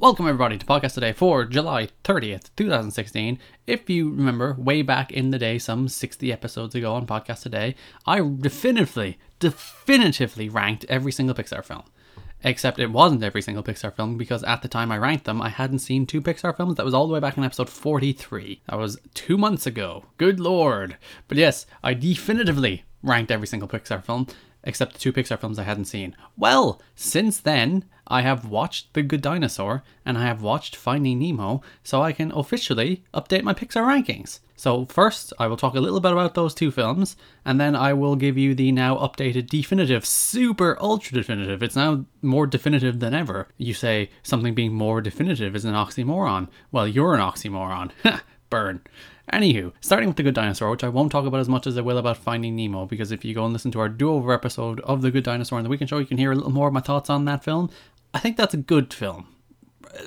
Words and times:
Welcome 0.00 0.28
everybody 0.28 0.56
to 0.56 0.64
Podcast 0.64 0.94
Today 0.94 1.12
for 1.12 1.44
July 1.44 1.88
30th, 2.04 2.50
2016. 2.54 3.36
If 3.66 3.90
you 3.90 4.10
remember, 4.10 4.54
way 4.56 4.82
back 4.82 5.10
in 5.10 5.32
the 5.32 5.40
day, 5.40 5.58
some 5.58 5.88
60 5.88 6.32
episodes 6.32 6.76
ago 6.76 6.94
on 6.94 7.04
Podcast 7.04 7.42
Today, 7.42 7.74
I 8.06 8.20
definitively, 8.20 9.18
definitively 9.40 10.48
ranked 10.48 10.84
every 10.88 11.10
single 11.10 11.34
Pixar 11.34 11.64
film. 11.64 11.82
Except 12.44 12.78
it 12.78 12.92
wasn't 12.92 13.24
every 13.24 13.42
single 13.42 13.64
Pixar 13.64 13.92
film 13.92 14.16
because 14.16 14.44
at 14.44 14.62
the 14.62 14.68
time 14.68 14.92
I 14.92 14.98
ranked 14.98 15.24
them, 15.24 15.42
I 15.42 15.48
hadn't 15.48 15.80
seen 15.80 16.06
two 16.06 16.22
Pixar 16.22 16.56
films. 16.56 16.76
That 16.76 16.86
was 16.86 16.94
all 16.94 17.08
the 17.08 17.14
way 17.14 17.18
back 17.18 17.36
in 17.36 17.42
episode 17.42 17.68
43. 17.68 18.62
That 18.68 18.78
was 18.78 19.00
two 19.14 19.36
months 19.36 19.66
ago. 19.66 20.04
Good 20.16 20.38
lord. 20.38 20.96
But 21.26 21.38
yes, 21.38 21.66
I 21.82 21.94
definitively 21.94 22.84
ranked 23.02 23.32
every 23.32 23.48
single 23.48 23.68
Pixar 23.68 24.04
film 24.04 24.28
except 24.64 24.92
the 24.92 24.98
two 24.98 25.12
Pixar 25.12 25.38
films 25.40 25.58
I 25.58 25.64
hadn't 25.64 25.86
seen. 25.86 26.16
Well, 26.36 26.80
since 26.94 27.38
then, 27.38 27.84
I 28.08 28.22
have 28.22 28.48
watched 28.48 28.94
The 28.94 29.02
Good 29.02 29.20
Dinosaur 29.20 29.84
and 30.04 30.18
I 30.18 30.24
have 30.24 30.42
watched 30.42 30.74
Finding 30.74 31.18
Nemo, 31.18 31.62
so 31.82 32.02
I 32.02 32.12
can 32.12 32.32
officially 32.32 33.04
update 33.14 33.42
my 33.42 33.54
Pixar 33.54 33.82
rankings. 33.84 34.40
So, 34.56 34.86
first, 34.86 35.32
I 35.38 35.46
will 35.46 35.56
talk 35.56 35.74
a 35.74 35.80
little 35.80 36.00
bit 36.00 36.10
about 36.10 36.34
those 36.34 36.52
two 36.52 36.72
films, 36.72 37.16
and 37.44 37.60
then 37.60 37.76
I 37.76 37.92
will 37.92 38.16
give 38.16 38.36
you 38.36 38.56
the 38.56 38.72
now 38.72 38.96
updated 38.96 39.46
definitive, 39.46 40.04
super 40.04 40.76
ultra 40.80 41.14
definitive. 41.14 41.62
It's 41.62 41.76
now 41.76 42.06
more 42.22 42.46
definitive 42.46 42.98
than 42.98 43.14
ever. 43.14 43.46
You 43.56 43.72
say 43.72 44.10
something 44.24 44.54
being 44.54 44.72
more 44.72 45.00
definitive 45.00 45.54
is 45.54 45.64
an 45.64 45.74
oxymoron. 45.74 46.48
Well, 46.72 46.88
you're 46.88 47.14
an 47.14 47.20
oxymoron. 47.20 47.92
Burn. 48.50 48.80
Anywho, 49.32 49.72
starting 49.80 50.08
with 50.08 50.16
The 50.16 50.22
Good 50.22 50.34
Dinosaur, 50.34 50.70
which 50.70 50.82
I 50.82 50.88
won't 50.88 51.12
talk 51.12 51.26
about 51.26 51.40
as 51.40 51.48
much 51.48 51.66
as 51.66 51.76
I 51.76 51.82
will 51.82 51.98
about 51.98 52.16
Finding 52.16 52.56
Nemo, 52.56 52.86
because 52.86 53.12
if 53.12 53.24
you 53.24 53.34
go 53.34 53.44
and 53.44 53.52
listen 53.52 53.70
to 53.72 53.80
our 53.80 53.88
do 53.88 54.10
over 54.10 54.32
episode 54.32 54.80
of 54.80 55.02
The 55.02 55.10
Good 55.10 55.24
Dinosaur 55.24 55.58
on 55.58 55.64
the 55.64 55.70
Weekend 55.70 55.90
Show, 55.90 55.98
you 55.98 56.06
can 56.06 56.18
hear 56.18 56.32
a 56.32 56.34
little 56.34 56.50
more 56.50 56.68
of 56.68 56.74
my 56.74 56.80
thoughts 56.80 57.10
on 57.10 57.26
that 57.26 57.44
film. 57.44 57.70
I 58.14 58.18
think 58.18 58.36
that's 58.36 58.54
a 58.54 58.58
good 58.58 58.92
film. 58.92 59.28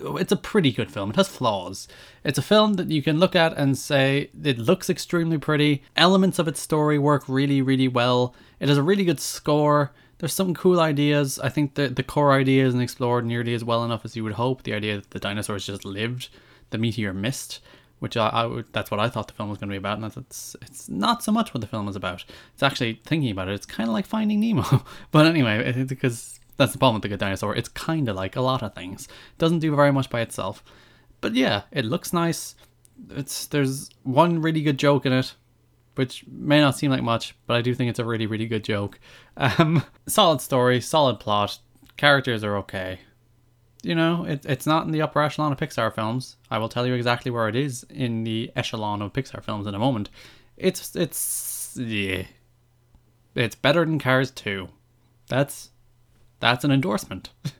It's 0.04 0.32
a 0.32 0.38
pretty 0.38 0.72
good 0.72 0.92
film. 0.92 1.09
It 1.09 1.16
has 1.16 1.28
flaws. 1.28 1.88
It's 2.23 2.38
a 2.38 2.44
film 2.44 2.73
that 2.73 2.92
you 2.92 3.02
can 3.02 3.20
look 3.20 3.36
at 3.36 3.58
and 3.58 3.78
say 3.78 4.30
it 4.44 4.58
looks 4.58 4.89
extremely 4.89 5.38
pretty. 5.38 5.84
Elements 5.95 6.40
of 6.40 6.48
its 6.48 6.62
story 6.62 6.98
work 7.00 7.23
really, 7.28 7.62
really 7.62 7.88
well. 7.88 8.36
It 8.59 8.70
has 8.70 8.78
a 8.78 8.84
really 8.84 9.03
good 9.03 9.20
score. 9.20 9.92
There's 10.20 10.34
some 10.34 10.53
cool 10.53 10.80
ideas. 10.80 11.40
I 11.40 11.50
think 11.50 11.73
the 11.73 11.88
the 11.88 12.03
core 12.03 12.31
idea 12.31 12.66
isn't 12.67 12.80
explored 12.80 13.25
nearly 13.25 13.53
as 13.53 13.64
well 13.64 13.84
enough 13.84 14.06
as 14.06 14.16
you 14.16 14.23
would 14.23 14.34
hope. 14.34 14.64
The 14.64 14.73
idea 14.73 14.97
that 14.97 15.09
the 15.12 15.20
dinosaurs 15.20 15.66
just 15.66 15.84
lived, 15.84 16.30
the 16.70 16.78
meteor 16.78 17.14
missed 17.14 17.59
which 18.02 18.18
I, 18.18 18.30
I 18.30 18.45
would, 18.47 18.73
that's 18.73 18.90
what 18.90 19.00
I 19.00 19.09
thought 19.09 19.28
the 19.28 19.36
film 19.36 19.50
was 19.50 19.59
going 19.59 19.70
to 19.70 19.73
be 19.73 19.78
about, 19.78 20.00
and 20.00 20.12
that's 20.12 20.56
it's 20.64 20.90
not 20.90 21.22
so 21.22 21.31
much 21.31 21.53
what 21.53 21.62
the 21.62 21.68
film 21.68 21.88
is 21.88 21.95
about. 21.95 22.25
It's 22.52 22.64
actually 22.64 23.00
thinking 23.06 23.30
about 23.30 23.47
it. 23.47 23.53
It's 23.53 23.68
kind 23.68 23.88
of 23.88 23.94
like 23.94 24.08
Finding 24.08 24.40
Nemo, 24.40 24.84
but 25.12 25.28
anyway, 25.28 25.84
because 25.84 26.40
that's 26.62 26.73
the 26.73 26.78
problem 26.78 26.95
with 26.95 27.04
the 27.04 27.09
Good 27.09 27.20
Dinosaur. 27.20 27.56
It's 27.56 27.70
kind 27.70 28.08
of 28.08 28.16
like 28.16 28.36
a 28.36 28.42
lot 28.42 28.64
of 28.64 28.73
things. 28.73 29.06
It 29.06 29.38
doesn't 29.38 29.59
do 29.59 29.76
very 29.76 29.92
much 29.92 30.09
by 30.09 30.22
itself, 30.22 30.64
but 31.20 31.36
yeah, 31.36 31.64
it 31.72 31.86
looks 31.86 32.14
nice. 32.14 32.56
It's 33.09 33.48
there's 33.48 33.90
one 34.03 34.42
really 34.42 34.62
good 34.62 34.78
joke 34.78 35.06
in 35.06 35.14
it, 35.14 35.34
which 35.95 36.26
may 36.28 36.62
not 36.62 36.78
seem 36.78 36.92
like 36.92 37.03
much, 37.03 37.36
but 37.48 37.58
I 37.58 37.62
do 37.62 37.73
think 37.73 37.90
it's 37.90 38.00
a 38.00 38.06
really 38.06 38.28
really 38.28 38.48
good 38.48 38.64
joke. 38.64 39.00
Um, 39.38 39.84
solid 40.08 40.42
story, 40.42 40.80
solid 40.80 41.20
plot, 41.20 41.59
characters 41.98 42.44
are 42.44 42.58
okay 42.58 43.00
you 43.84 43.96
know, 43.96 44.25
it, 44.25 44.46
it's 44.46 44.68
not 44.68 44.86
in 44.86 44.92
the 44.92 45.02
upper 45.02 45.22
echelon 45.22 45.52
of 45.52 45.58
Pixar 45.58 45.94
films. 45.94 46.38
I 46.50 46.58
will 46.59 46.70
tell 46.70 46.86
you 46.86 46.94
exactly 46.94 47.31
where 47.31 47.48
it 47.48 47.56
is 47.56 47.86
in 47.90 48.23
the 48.23 48.52
echelon 48.56 49.02
of 49.02 49.14
Pixar 49.14 49.44
films 49.44 49.68
in 49.68 49.73
a 49.73 49.80
moment. 49.80 50.09
It's 50.58 50.96
it's 50.96 51.75
yeah, 51.80 52.23
it's 53.34 53.56
better 53.56 53.84
than 53.84 53.98
Cars 53.98 54.30
2. 54.31 54.70
That's 55.28 55.70
that's 56.42 56.66
an 56.66 56.72
endorsement. 56.72 57.30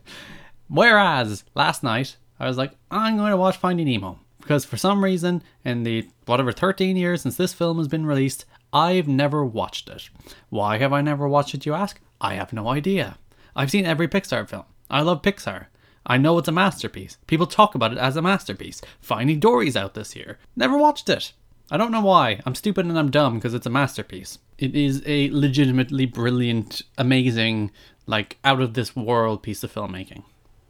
Whereas 0.68 1.44
last 1.54 1.82
night 1.82 2.16
I 2.38 2.46
was 2.46 2.58
like, 2.58 2.72
I'm 2.90 3.16
going 3.16 3.30
to 3.30 3.36
watch 3.36 3.56
Finding 3.56 3.86
Nemo 3.86 4.18
because 4.40 4.64
for 4.64 4.76
some 4.76 5.02
reason 5.02 5.42
in 5.64 5.84
the 5.84 6.08
whatever 6.26 6.52
13 6.52 6.96
years 6.96 7.22
since 7.22 7.36
this 7.36 7.54
film 7.54 7.78
has 7.78 7.88
been 7.88 8.04
released, 8.04 8.44
I've 8.72 9.08
never 9.08 9.44
watched 9.44 9.88
it. 9.88 10.10
Why 10.50 10.78
have 10.78 10.92
I 10.92 11.00
never 11.00 11.28
watched 11.28 11.54
it? 11.54 11.66
You 11.66 11.74
ask. 11.74 12.00
I 12.20 12.34
have 12.34 12.52
no 12.52 12.68
idea. 12.68 13.18
I've 13.54 13.70
seen 13.70 13.84
every 13.84 14.08
Pixar 14.08 14.48
film. 14.48 14.64
I 14.90 15.00
love 15.02 15.22
Pixar. 15.22 15.66
I 16.04 16.18
know 16.18 16.38
it's 16.38 16.48
a 16.48 16.52
masterpiece. 16.52 17.16
People 17.26 17.46
talk 17.46 17.74
about 17.74 17.92
it 17.92 17.98
as 17.98 18.16
a 18.16 18.22
masterpiece. 18.22 18.80
Finding 19.00 19.40
Dory's 19.40 19.76
out 19.76 19.94
this 19.94 20.16
year. 20.16 20.38
Never 20.56 20.76
watched 20.76 21.08
it. 21.08 21.32
I 21.70 21.76
don't 21.76 21.92
know 21.92 22.02
why. 22.02 22.40
I'm 22.44 22.54
stupid 22.54 22.86
and 22.86 22.98
I'm 22.98 23.10
dumb 23.10 23.36
because 23.36 23.54
it's 23.54 23.66
a 23.66 23.70
masterpiece. 23.70 24.38
It 24.58 24.74
is 24.74 25.02
a 25.06 25.30
legitimately 25.30 26.06
brilliant, 26.06 26.82
amazing, 26.98 27.70
like 28.06 28.38
out 28.44 28.60
of 28.60 28.74
this 28.74 28.96
world 28.96 29.42
piece 29.42 29.62
of 29.62 29.72
filmmaking. 29.72 30.24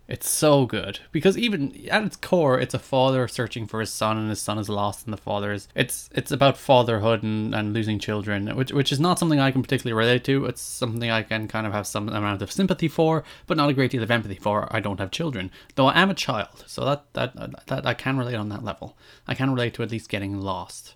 It's 0.09 0.29
so 0.29 0.67
good 0.67 0.99
because 1.11 1.39
even 1.39 1.89
at 1.89 2.05
its 2.05 2.17
core, 2.17 2.61
it's 2.61 2.75
a 2.75 2.79
father 2.79 3.27
searching 3.29 3.67
for 3.67 3.81
his 3.81 3.91
son, 3.91 4.19
and 4.19 4.29
his 4.29 4.43
son 4.43 4.59
is 4.59 4.69
lost, 4.69 5.07
and 5.07 5.13
the 5.13 5.17
father 5.17 5.53
is. 5.53 5.69
It's 5.75 6.11
it's 6.13 6.33
about 6.33 6.59
fatherhood 6.59 7.23
and, 7.23 7.55
and 7.55 7.73
losing 7.73 7.99
children, 7.99 8.55
which 8.57 8.73
which 8.73 8.93
is 8.93 9.01
not 9.01 9.19
something 9.19 9.41
I 9.41 9.53
can 9.53 9.63
particularly 9.63 9.99
relate 9.99 10.25
to. 10.25 10.45
It's 10.47 10.61
something 10.61 11.11
I 11.11 11.23
can 11.23 11.49
kind 11.49 11.67
of 11.67 11.73
have 11.73 11.87
some 11.87 12.09
amount 12.09 12.43
of 12.43 12.53
sympathy 12.53 12.89
for, 12.89 13.25
but 13.47 13.57
not 13.57 13.71
a 13.71 13.73
great 13.73 13.93
deal 13.93 14.03
of 14.03 14.11
empathy 14.11 14.35
for. 14.35 14.69
I 14.75 14.81
don't 14.81 15.01
have 15.01 15.13
children, 15.13 15.51
though 15.77 15.87
I 15.87 16.01
am 16.01 16.11
a 16.11 16.15
child, 16.15 16.65
so 16.67 16.85
that 16.85 17.05
that 17.15 17.67
that 17.69 17.87
I 17.87 17.95
can 17.95 18.19
relate 18.19 18.35
on 18.35 18.49
that 18.51 18.65
level. 18.65 18.99
I 19.27 19.35
can 19.35 19.51
relate 19.51 19.73
to 19.75 19.83
at 19.83 19.93
least 19.93 20.11
getting 20.11 20.41
lost 20.41 20.95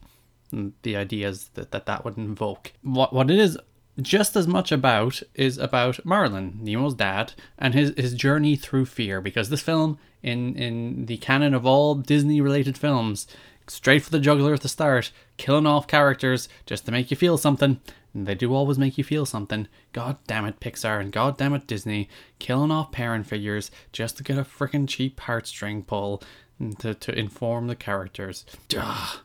and 0.52 0.72
the 0.82 0.96
ideas 0.96 1.50
that, 1.54 1.70
that 1.70 1.86
that 1.86 2.04
would 2.04 2.18
invoke. 2.18 2.72
What 2.82 3.12
what 3.12 3.30
it 3.30 3.38
is 3.38 3.56
just 4.00 4.36
as 4.36 4.46
much 4.46 4.70
about 4.72 5.22
is 5.34 5.58
about 5.58 6.04
Marlin, 6.04 6.58
Nemo's 6.60 6.94
dad, 6.94 7.32
and 7.58 7.74
his, 7.74 7.92
his 7.96 8.14
journey 8.14 8.56
through 8.56 8.86
fear. 8.86 9.20
Because 9.20 9.48
this 9.48 9.62
film, 9.62 9.98
in, 10.22 10.54
in 10.56 11.06
the 11.06 11.16
canon 11.18 11.54
of 11.54 11.66
all 11.66 11.94
Disney 11.94 12.40
related 12.40 12.76
films, 12.76 13.26
straight 13.68 14.02
for 14.02 14.10
the 14.10 14.20
jugular 14.20 14.54
at 14.54 14.60
the 14.60 14.68
start, 14.68 15.12
killing 15.36 15.66
off 15.66 15.86
characters 15.86 16.48
just 16.66 16.86
to 16.86 16.92
make 16.92 17.10
you 17.10 17.16
feel 17.16 17.38
something. 17.38 17.80
And 18.14 18.26
they 18.26 18.34
do 18.34 18.54
always 18.54 18.78
make 18.78 18.96
you 18.96 19.04
feel 19.04 19.26
something. 19.26 19.68
God 19.92 20.16
damn 20.26 20.46
it, 20.46 20.60
Pixar, 20.60 21.00
and 21.00 21.12
god 21.12 21.36
damn 21.36 21.54
it, 21.54 21.66
Disney, 21.66 22.08
killing 22.38 22.70
off 22.70 22.92
parent 22.92 23.26
figures 23.26 23.70
just 23.92 24.16
to 24.16 24.22
get 24.22 24.38
a 24.38 24.42
freaking 24.42 24.88
cheap 24.88 25.20
heartstring 25.20 25.86
pull 25.86 26.22
to, 26.78 26.94
to 26.94 27.18
inform 27.18 27.66
the 27.66 27.76
characters. 27.76 28.46
Ugh. 28.76 29.18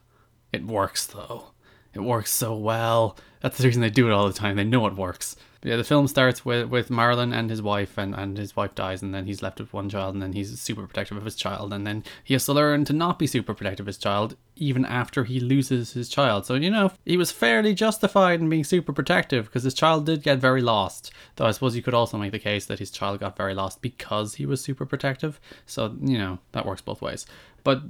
It 0.51 0.65
works 0.65 1.05
though. 1.07 1.51
It 1.93 2.01
works 2.01 2.31
so 2.31 2.55
well. 2.55 3.17
That's 3.41 3.57
the 3.57 3.65
reason 3.65 3.81
they 3.81 3.89
do 3.89 4.07
it 4.07 4.13
all 4.13 4.27
the 4.27 4.33
time. 4.33 4.55
They 4.55 4.63
know 4.63 4.87
it 4.87 4.95
works. 4.95 5.35
But 5.61 5.69
yeah, 5.69 5.75
the 5.75 5.83
film 5.83 6.07
starts 6.07 6.43
with, 6.43 6.69
with 6.69 6.89
Marlin 6.89 7.33
and 7.33 7.49
his 7.49 7.61
wife, 7.61 7.95
and, 7.97 8.15
and 8.15 8.35
his 8.35 8.55
wife 8.55 8.73
dies, 8.73 9.03
and 9.03 9.13
then 9.13 9.27
he's 9.27 9.43
left 9.43 9.59
with 9.59 9.71
one 9.71 9.89
child, 9.89 10.15
and 10.15 10.21
then 10.21 10.33
he's 10.33 10.59
super 10.59 10.87
protective 10.87 11.17
of 11.17 11.25
his 11.25 11.35
child, 11.35 11.71
and 11.71 11.85
then 11.85 12.03
he 12.23 12.33
has 12.33 12.45
to 12.45 12.53
learn 12.53 12.83
to 12.85 12.93
not 12.93 13.19
be 13.19 13.27
super 13.27 13.53
protective 13.53 13.83
of 13.83 13.87
his 13.87 13.99
child 13.99 14.35
even 14.55 14.85
after 14.85 15.23
he 15.23 15.39
loses 15.39 15.93
his 15.93 16.09
child. 16.09 16.47
So, 16.47 16.55
you 16.55 16.71
know, 16.71 16.91
he 17.05 17.15
was 17.15 17.31
fairly 17.31 17.75
justified 17.75 18.39
in 18.39 18.49
being 18.49 18.63
super 18.63 18.91
protective 18.91 19.45
because 19.45 19.63
his 19.63 19.75
child 19.75 20.07
did 20.07 20.23
get 20.23 20.39
very 20.39 20.61
lost. 20.61 21.11
Though 21.35 21.45
I 21.45 21.51
suppose 21.51 21.75
you 21.75 21.83
could 21.83 21.93
also 21.93 22.17
make 22.17 22.31
the 22.31 22.39
case 22.39 22.65
that 22.65 22.79
his 22.79 22.91
child 22.91 23.19
got 23.19 23.37
very 23.37 23.53
lost 23.53 23.81
because 23.81 24.35
he 24.35 24.47
was 24.47 24.61
super 24.61 24.85
protective. 24.85 25.39
So, 25.67 25.95
you 26.01 26.17
know, 26.17 26.39
that 26.53 26.65
works 26.65 26.81
both 26.81 27.01
ways. 27.01 27.27
But 27.63 27.83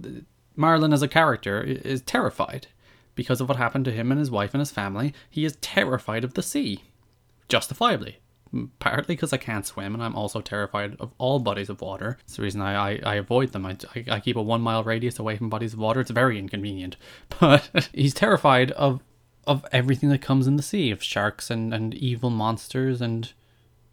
Marlin 0.58 0.94
as 0.94 1.02
a 1.02 1.08
character 1.08 1.62
is 1.62 2.02
terrified 2.02 2.68
because 3.16 3.42
of 3.42 3.50
what 3.50 3.58
happened 3.58 3.86
to 3.86 3.92
him 3.92 4.12
and 4.12 4.20
his 4.20 4.32
wife 4.32 4.54
and 4.54 4.60
his 4.62 4.72
family, 4.72 5.14
he 5.30 5.46
is 5.46 5.58
terrified 5.62 6.24
of 6.24 6.34
the 6.34 6.44
sea. 6.44 6.84
Justifiably. 7.50 8.20
Mm, 8.54 8.70
partly 8.80 9.16
because 9.16 9.32
I 9.32 9.38
can't 9.38 9.66
swim, 9.66 9.94
and 9.94 10.04
I'm 10.04 10.16
also 10.16 10.42
terrified 10.42 10.98
of 11.00 11.12
all 11.18 11.40
bodies 11.40 11.70
of 11.70 11.82
water. 11.82 12.18
It's 12.24 12.36
the 12.36 12.44
reason 12.44 12.62
I, 12.62 12.92
I, 12.92 13.00
I 13.06 13.16
avoid 13.16 13.54
them. 13.54 13.66
I, 13.66 13.78
I, 13.96 14.06
I 14.12 14.20
keep 14.20 14.36
a 14.36 14.42
one 14.42 14.62
mile 14.62 14.84
radius 14.84 15.20
away 15.20 15.38
from 15.38 15.50
bodies 15.50 15.74
of 15.74 15.80
water. 15.80 16.02
It's 16.02 16.12
very 16.12 16.38
inconvenient. 16.38 16.98
But 17.40 17.90
he's 17.94 18.14
terrified 18.14 18.72
of 18.72 19.02
of 19.48 19.66
everything 19.72 20.10
that 20.10 20.22
comes 20.22 20.46
in 20.46 20.56
the 20.56 20.64
sea, 20.64 20.92
of 20.92 21.02
sharks 21.02 21.50
and, 21.50 21.74
and 21.74 21.96
evil 21.96 22.30
monsters 22.30 23.02
and 23.02 23.34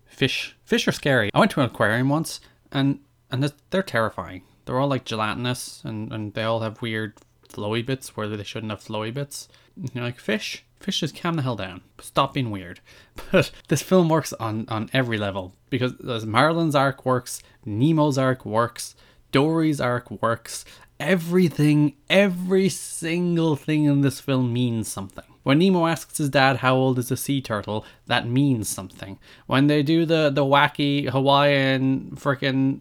fish. 0.05 0.57
Fish 0.65 0.87
are 0.87 0.93
scary. 0.93 1.31
I 1.33 1.39
went 1.39 1.53
to 1.53 1.61
an 1.61 1.67
aquarium 1.67 2.09
once, 2.09 2.41
and 2.73 3.01
and 3.31 3.53
they're 3.71 3.83
terrifying. 3.83 4.43
They're 4.65 4.79
all 4.79 4.89
like 4.89 5.05
gelatinous, 5.05 5.83
and, 5.85 6.13
and 6.13 6.35
they 6.35 6.43
all 6.43 6.61
have 6.61 6.83
weird 6.83 7.15
flowy 7.49 7.85
bits 7.85 8.17
where 8.17 8.29
they 8.29 8.45
shouldn't 8.45 8.71
have 8.71 8.85
flowy 8.85 9.13
bits. 9.13 9.49
You 9.77 9.91
know, 9.95 10.03
like 10.03 10.19
fish. 10.19 10.65
Fish 10.81 11.01
just 11.01 11.21
calm 11.21 11.35
the 11.35 11.43
hell 11.43 11.57
down. 11.57 11.83
Stop 12.01 12.35
being 12.35 12.51
weird. 12.51 12.81
But 13.33 13.51
this 13.69 13.83
film 13.83 14.09
works 14.09 14.33
on, 14.35 14.67
on 14.69 14.89
every 14.93 15.19
level 15.19 15.55
because 15.71 15.95
as 16.09 16.25
Marlin's 16.25 16.75
arc 16.75 17.05
works, 17.05 17.43
Nemo's 17.65 18.17
arc 18.17 18.47
works, 18.47 18.95
Dory's 19.33 19.81
arc 19.81 20.11
works. 20.23 20.65
Everything, 21.01 21.95
every 22.09 22.69
single 22.69 23.55
thing 23.57 23.85
in 23.85 24.01
this 24.01 24.21
film 24.21 24.53
means 24.53 24.89
something. 24.89 25.25
When 25.43 25.59
Nemo 25.59 25.87
asks 25.87 26.19
his 26.19 26.29
dad 26.29 26.59
how 26.59 26.75
old 26.75 26.99
is 26.99 27.11
a 27.11 27.17
sea 27.17 27.41
turtle, 27.41 27.85
that 28.07 28.27
means 28.27 28.69
something. 28.69 29.19
When 29.47 29.67
they 29.67 29.83
do 29.83 30.05
the, 30.05 30.31
the 30.31 30.45
wacky 30.45 31.09
Hawaiian 31.09 32.13
freaking 32.17 32.81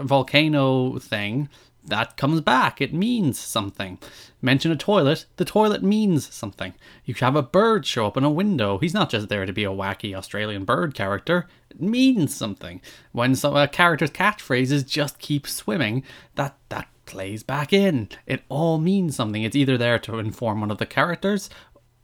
volcano 0.00 0.98
thing, 0.98 1.48
that 1.84 2.16
comes 2.16 2.40
back. 2.40 2.80
It 2.80 2.92
means 2.92 3.38
something. 3.38 3.98
Mention 4.42 4.70
a 4.70 4.76
toilet, 4.76 5.26
the 5.36 5.44
toilet 5.44 5.82
means 5.82 6.32
something. 6.32 6.74
You 7.04 7.14
have 7.20 7.36
a 7.36 7.42
bird 7.42 7.86
show 7.86 8.06
up 8.06 8.16
in 8.16 8.24
a 8.24 8.30
window. 8.30 8.78
He's 8.78 8.94
not 8.94 9.10
just 9.10 9.28
there 9.28 9.46
to 9.46 9.52
be 9.52 9.64
a 9.64 9.70
wacky 9.70 10.14
Australian 10.14 10.64
bird 10.64 10.94
character. 10.94 11.46
It 11.70 11.80
means 11.80 12.34
something. 12.34 12.80
When 13.12 13.34
some 13.34 13.56
a 13.56 13.68
character's 13.68 14.10
catchphrase 14.10 14.70
is 14.70 14.82
just 14.82 15.18
keep 15.18 15.46
swimming, 15.46 16.04
that 16.34 16.56
that 16.68 16.88
plays 17.06 17.42
back 17.42 17.72
in. 17.72 18.08
It 18.26 18.42
all 18.48 18.78
means 18.78 19.16
something. 19.16 19.42
It's 19.42 19.56
either 19.56 19.76
there 19.76 19.98
to 20.00 20.18
inform 20.18 20.60
one 20.60 20.70
of 20.70 20.78
the 20.78 20.86
characters, 20.86 21.50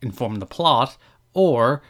inform 0.03 0.37
the 0.37 0.47
plot, 0.47 0.97
or 1.33 1.83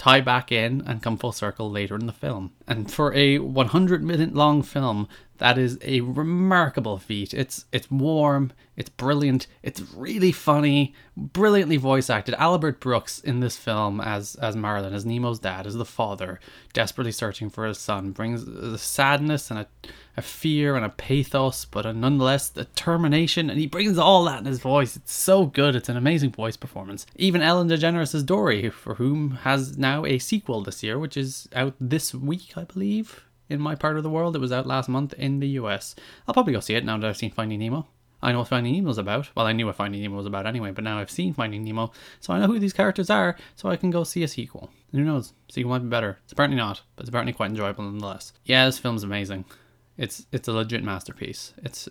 tie 0.00 0.20
back 0.20 0.50
in 0.50 0.80
and 0.86 1.02
come 1.02 1.18
full 1.18 1.32
circle 1.32 1.70
later 1.70 1.94
in 1.94 2.06
the 2.06 2.12
film. 2.12 2.52
And 2.66 2.90
for 2.90 3.12
a 3.12 3.38
100 3.38 4.02
minute 4.02 4.34
long 4.34 4.62
film, 4.62 5.08
that 5.40 5.56
is 5.56 5.78
a 5.82 6.02
remarkable 6.02 6.98
feat. 6.98 7.32
It's 7.32 7.64
it's 7.72 7.90
warm, 7.90 8.52
it's 8.76 8.90
brilliant, 8.90 9.46
it's 9.62 9.80
really 9.94 10.32
funny, 10.32 10.94
brilliantly 11.16 11.78
voice 11.78 12.10
acted. 12.10 12.34
Albert 12.34 12.78
Brooks 12.78 13.20
in 13.20 13.40
this 13.40 13.56
film 13.56 14.02
as 14.02 14.34
as 14.36 14.54
Marlin, 14.54 14.92
as 14.92 15.06
Nemo's 15.06 15.38
dad, 15.38 15.66
as 15.66 15.76
the 15.76 15.86
father, 15.86 16.40
desperately 16.74 17.10
searching 17.10 17.48
for 17.48 17.66
his 17.66 17.78
son, 17.78 18.10
brings 18.10 18.46
a 18.46 18.76
sadness 18.76 19.50
and 19.50 19.60
a, 19.60 19.66
a 20.14 20.20
fear 20.20 20.76
and 20.76 20.84
a 20.84 20.90
pathos, 20.90 21.64
but 21.64 21.86
a 21.86 21.94
nonetheless 21.94 22.50
determination, 22.50 23.48
and 23.48 23.58
he 23.58 23.66
brings 23.66 23.96
all 23.96 24.24
that 24.26 24.40
in 24.40 24.44
his 24.44 24.60
voice. 24.60 24.94
It's 24.94 25.14
so 25.14 25.46
good. 25.46 25.74
It's 25.74 25.88
an 25.88 25.96
amazing 25.96 26.32
voice 26.32 26.58
performance. 26.58 27.06
Even 27.16 27.40
Ellen 27.40 27.70
DeGeneres 27.70 28.14
as 28.14 28.22
Dory, 28.22 28.68
for 28.68 28.96
whom 28.96 29.30
has 29.42 29.78
now 29.78 30.04
a 30.04 30.18
sequel 30.18 30.62
this 30.62 30.82
year, 30.82 30.98
which 30.98 31.16
is 31.16 31.48
out 31.54 31.74
this 31.80 32.14
week, 32.14 32.58
I 32.58 32.64
believe 32.64 33.24
in 33.50 33.60
my 33.60 33.74
part 33.74 33.96
of 33.96 34.02
the 34.02 34.10
world. 34.10 34.36
It 34.36 34.40
was 34.40 34.52
out 34.52 34.66
last 34.66 34.88
month 34.88 35.12
in 35.14 35.40
the 35.40 35.48
US. 35.48 35.94
I'll 36.26 36.34
probably 36.34 36.52
go 36.52 36.60
see 36.60 36.74
it 36.74 36.84
now 36.84 36.96
that 36.96 37.06
I've 37.06 37.16
seen 37.16 37.32
Finding 37.32 37.58
Nemo. 37.58 37.86
I 38.22 38.32
know 38.32 38.38
what 38.40 38.48
Finding 38.48 38.74
Nemo 38.74 38.90
is 38.90 38.98
about. 38.98 39.30
Well, 39.34 39.46
I 39.46 39.52
knew 39.52 39.66
what 39.66 39.76
Finding 39.76 40.02
Nemo 40.02 40.16
was 40.16 40.26
about 40.26 40.46
anyway, 40.46 40.70
but 40.70 40.84
now 40.84 40.98
I've 40.98 41.10
seen 41.10 41.32
Finding 41.32 41.64
Nemo, 41.64 41.90
so 42.20 42.32
I 42.32 42.38
know 42.38 42.46
who 42.46 42.58
these 42.58 42.72
characters 42.72 43.10
are, 43.10 43.36
so 43.56 43.68
I 43.68 43.76
can 43.76 43.90
go 43.90 44.04
see 44.04 44.22
a 44.22 44.28
sequel. 44.28 44.70
who 44.92 45.00
knows? 45.00 45.32
Sequel 45.48 45.70
might 45.70 45.78
be 45.80 45.88
better. 45.88 46.18
It's 46.24 46.32
apparently 46.32 46.58
not, 46.58 46.82
but 46.96 47.02
it's 47.02 47.08
apparently 47.08 47.32
quite 47.32 47.50
enjoyable 47.50 47.84
nonetheless. 47.84 48.32
Yeah, 48.44 48.66
this 48.66 48.78
film's 48.78 49.04
amazing. 49.04 49.46
It's 49.96 50.26
it's 50.32 50.48
a 50.48 50.52
legit 50.52 50.84
masterpiece. 50.84 51.54
It's 51.62 51.88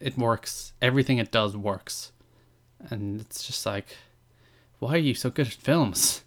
it 0.00 0.16
works. 0.16 0.72
Everything 0.80 1.18
it 1.18 1.30
does 1.30 1.56
works, 1.56 2.12
and 2.90 3.20
it's 3.20 3.44
just 3.46 3.66
like, 3.66 3.96
why 4.78 4.94
are 4.94 4.98
you 4.98 5.14
so 5.14 5.30
good 5.30 5.46
at 5.46 5.52
films? 5.54 6.24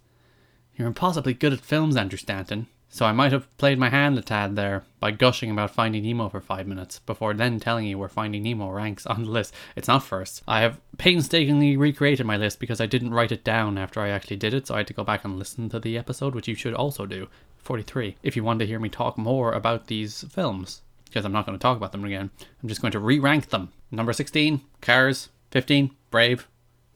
You're 0.75 0.87
impossibly 0.87 1.33
good 1.33 1.53
at 1.53 1.61
films, 1.61 1.95
Andrew 1.95 2.17
Stanton. 2.17 2.67
So 2.89 3.05
I 3.05 3.11
might 3.11 3.31
have 3.31 3.55
played 3.57 3.77
my 3.77 3.89
hand 3.89 4.17
a 4.17 4.21
tad 4.21 4.55
there 4.55 4.83
by 4.99 5.11
gushing 5.11 5.51
about 5.51 5.71
Finding 5.71 6.03
Nemo 6.03 6.29
for 6.29 6.39
five 6.39 6.67
minutes 6.67 6.99
before 6.99 7.33
then 7.33 7.59
telling 7.59 7.85
you 7.85 7.97
where 7.97 8.07
Finding 8.07 8.43
Nemo 8.43 8.69
ranks 8.69 9.05
on 9.05 9.23
the 9.23 9.29
list. 9.29 9.53
It's 9.75 9.87
not 9.87 10.03
first. 10.03 10.41
I 10.47 10.61
have 10.61 10.79
painstakingly 10.97 11.75
recreated 11.75 12.25
my 12.25 12.37
list 12.37 12.59
because 12.59 12.79
I 12.79 12.85
didn't 12.85 13.13
write 13.13 13.31
it 13.31 13.43
down 13.43 13.77
after 13.77 13.99
I 13.99 14.09
actually 14.09 14.37
did 14.37 14.53
it, 14.53 14.67
so 14.67 14.75
I 14.75 14.79
had 14.79 14.87
to 14.87 14.93
go 14.93 15.03
back 15.03 15.25
and 15.25 15.37
listen 15.37 15.69
to 15.69 15.79
the 15.79 15.97
episode, 15.97 16.33
which 16.33 16.47
you 16.47 16.55
should 16.55 16.73
also 16.73 17.05
do. 17.05 17.27
43. 17.57 18.15
If 18.23 18.35
you 18.35 18.43
want 18.43 18.59
to 18.59 18.65
hear 18.65 18.79
me 18.79 18.89
talk 18.89 19.17
more 19.17 19.51
about 19.51 19.87
these 19.87 20.23
films, 20.29 20.81
because 21.05 21.25
I'm 21.25 21.33
not 21.33 21.45
going 21.45 21.57
to 21.57 21.61
talk 21.61 21.77
about 21.77 21.91
them 21.91 22.05
again, 22.05 22.29
I'm 22.63 22.69
just 22.69 22.81
going 22.81 22.93
to 22.93 22.99
re 22.99 23.19
rank 23.19 23.49
them. 23.49 23.73
Number 23.91 24.13
16, 24.13 24.61
Cars. 24.81 25.29
15, 25.51 25.91
Brave. 26.09 26.47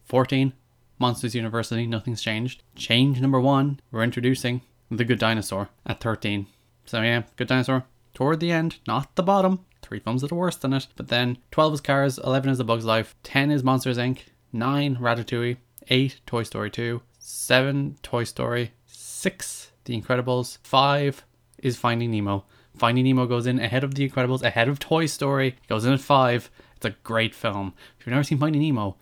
14, 0.05 0.53
Monsters 0.99 1.35
University, 1.35 1.85
nothing's 1.85 2.21
changed. 2.21 2.63
Change 2.75 3.21
number 3.21 3.39
one, 3.39 3.79
we're 3.91 4.03
introducing 4.03 4.61
the 4.97 5.05
Good 5.05 5.19
Dinosaur 5.19 5.69
at 5.85 6.01
13. 6.01 6.47
So 6.85 7.01
yeah, 7.01 7.23
Good 7.37 7.47
Dinosaur 7.47 7.85
toward 8.13 8.39
the 8.39 8.51
end, 8.51 8.77
not 8.87 9.15
the 9.15 9.23
bottom. 9.23 9.65
Three 9.81 9.99
films 9.99 10.21
that 10.21 10.31
are 10.31 10.35
worse 10.35 10.57
than 10.57 10.73
it. 10.73 10.87
But 10.95 11.07
then 11.07 11.37
12 11.51 11.75
is 11.75 11.81
Cars, 11.81 12.17
11 12.19 12.51
is 12.51 12.57
The 12.57 12.63
Bug's 12.63 12.85
Life, 12.85 13.15
10 13.23 13.51
is 13.51 13.63
Monsters 13.63 13.97
Inc., 13.97 14.19
9 14.53 14.97
Ratatouille, 14.97 15.57
8 15.87 16.21
Toy 16.25 16.43
Story 16.43 16.69
2, 16.69 17.01
7 17.19 17.97
Toy 18.03 18.23
Story, 18.23 18.71
6 18.85 19.71
The 19.85 19.99
Incredibles, 19.99 20.57
5 20.63 21.25
is 21.59 21.77
Finding 21.77 22.11
Nemo. 22.11 22.45
Finding 22.77 23.05
Nemo 23.05 23.25
goes 23.25 23.47
in 23.47 23.59
ahead 23.59 23.83
of 23.83 23.95
The 23.95 24.07
Incredibles, 24.07 24.43
ahead 24.43 24.67
of 24.67 24.79
Toy 24.79 25.05
Story, 25.05 25.55
goes 25.67 25.85
in 25.85 25.93
at 25.93 26.01
5. 26.01 26.51
It's 26.75 26.85
a 26.85 26.95
great 27.03 27.35
film. 27.35 27.73
If 27.99 28.05
you've 28.05 28.11
never 28.11 28.23
seen 28.23 28.39
Finding 28.39 28.61
Nemo, 28.61 28.97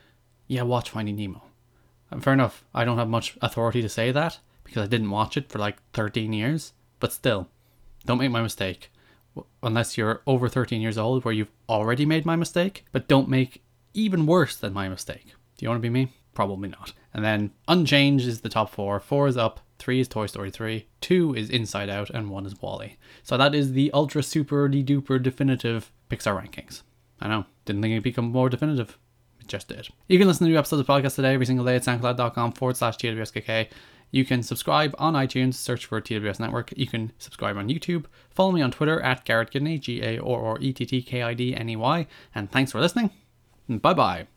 yeah, 0.47 0.63
watch 0.63 0.89
Finding 0.89 1.15
Nemo. 1.15 1.43
Fair 2.19 2.33
enough, 2.33 2.63
I 2.73 2.85
don't 2.85 2.97
have 2.97 3.07
much 3.07 3.37
authority 3.41 3.81
to 3.81 3.89
say 3.89 4.11
that, 4.11 4.39
because 4.69 4.83
I 4.83 4.89
didn't 4.89 5.09
watch 5.09 5.37
it 5.37 5.49
for 5.49 5.59
like 5.59 5.77
13 5.93 6.33
years. 6.33 6.73
But 6.99 7.13
still, 7.13 7.49
don't 8.05 8.17
make 8.19 8.31
my 8.31 8.41
mistake. 8.41 8.91
Unless 9.63 9.97
you're 9.97 10.21
over 10.27 10.49
13 10.49 10.81
years 10.81 10.97
old, 10.97 11.23
where 11.23 11.33
you've 11.33 11.51
already 11.67 12.05
made 12.05 12.25
my 12.25 12.35
mistake, 12.35 12.85
but 12.91 13.07
don't 13.07 13.29
make 13.29 13.61
even 13.93 14.25
worse 14.25 14.55
than 14.55 14.73
my 14.73 14.89
mistake. 14.89 15.33
Do 15.57 15.65
you 15.65 15.69
want 15.69 15.79
to 15.79 15.81
be 15.81 15.89
me? 15.89 16.11
Probably 16.33 16.69
not. 16.69 16.93
And 17.13 17.23
then 17.23 17.51
Unchanged 17.67 18.27
is 18.27 18.41
the 18.41 18.49
top 18.49 18.69
four. 18.69 18.99
Four 18.99 19.27
is 19.27 19.37
Up, 19.37 19.59
three 19.77 19.99
is 19.99 20.07
Toy 20.07 20.25
Story 20.25 20.51
3, 20.51 20.87
two 21.01 21.33
is 21.35 21.49
Inside 21.49 21.89
Out, 21.89 22.09
and 22.09 22.29
one 22.29 22.45
is 22.45 22.61
WALL-E. 22.61 22.97
So 23.23 23.37
that 23.37 23.55
is 23.55 23.73
the 23.73 23.91
ultra 23.93 24.23
super 24.23 24.69
duper 24.69 25.21
definitive 25.21 25.91
Pixar 26.09 26.41
rankings. 26.41 26.83
I 27.19 27.27
know, 27.27 27.45
didn't 27.65 27.81
think 27.81 27.91
it'd 27.93 28.03
become 28.03 28.31
more 28.31 28.49
definitive 28.49 28.97
It 29.39 29.47
just 29.47 29.67
did. 29.67 29.89
You 30.07 30.17
can 30.17 30.27
listen 30.27 30.45
to 30.45 30.51
new 30.51 30.57
episodes 30.57 30.79
of 30.81 30.87
the 30.87 30.93
podcast 30.93 31.15
today 31.15 31.33
every 31.33 31.45
single 31.45 31.65
day 31.65 31.75
at 31.75 31.83
soundcloud.com 31.83 32.53
forward 32.53 32.77
slash 32.77 32.97
TWSKK. 32.97 33.67
You 34.11 34.25
can 34.25 34.41
subscribe 34.43 34.95
on 34.97 35.13
iTunes, 35.13 35.53
search 35.53 35.85
for 35.85 36.01
TWS 36.01 36.39
Network. 36.39 36.73
You 36.75 36.87
can 36.87 37.11
subscribe 37.17 37.57
on 37.57 37.69
YouTube. 37.69 38.05
Follow 38.29 38.51
me 38.51 38.61
on 38.61 38.71
Twitter 38.71 38.99
at 39.01 39.23
Garrett 39.25 39.51
Kidney, 39.51 39.77
G 39.77 40.01
A 40.01 40.19
R 40.19 40.45
R 40.45 40.57
E 40.59 40.73
T 40.73 40.85
T 40.85 41.01
K 41.01 41.21
I 41.21 41.33
D 41.33 41.55
N 41.55 41.69
E 41.69 41.75
Y. 41.75 42.07
And 42.33 42.51
thanks 42.51 42.71
for 42.71 42.79
listening. 42.79 43.11
Bye 43.67 43.93
bye. 43.93 44.27